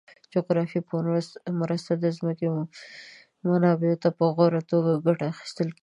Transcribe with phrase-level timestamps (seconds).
[0.23, 0.95] د جغرافیه په
[1.61, 2.47] مرسته د ځمکې
[3.47, 5.79] منابعو څخه په غوره توګه ګټه اخیستل کیږي.